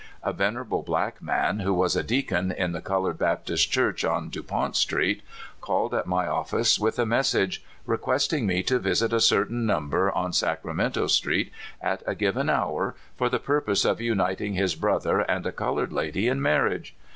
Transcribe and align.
A 0.23 0.33
ven 0.33 0.55
erable 0.55 0.83
black 0.83 1.21
man, 1.21 1.59
who 1.59 1.75
was 1.75 1.95
a 1.95 2.01
deacon 2.01 2.51
in 2.51 2.71
the 2.71 2.81
col 2.81 3.03
ored 3.03 3.19
Baptist 3.19 3.71
Church 3.71 4.03
on 4.03 4.29
Dupont 4.29 4.75
Street, 4.75 5.21
called 5.61 5.93
at 5.93 6.07
my 6.07 6.25
office 6.25 6.79
with 6.79 6.97
a 6.97 7.05
message 7.05 7.63
requesting 7.85 8.47
me 8.47 8.63
to 8.63 8.79
visit 8.79 9.13
a 9.13 9.19
certain 9.19 9.63
number 9.63 10.11
on 10.11 10.33
Sacramento 10.33 11.05
Street 11.05 11.51
at 11.81 12.01
a 12.07 12.15
given 12.15 12.49
hour 12.49 12.95
for 13.15 13.29
the 13.29 13.37
purpose 13.37 13.85
of 13.85 14.01
uniting 14.01 14.53
his 14.53 14.73
brother 14.73 15.19
and 15.19 15.45
a 15.45 15.51
3IO 15.51 15.55
CALIFORNIA 15.55 15.55
SKETCHES. 15.55 15.57
colored 15.57 15.93
lady 15.93 16.27
in 16.27 16.41
marriage. 16.41 16.95